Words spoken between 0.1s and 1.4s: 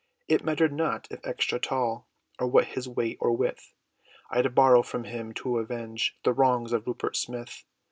It mattered not, if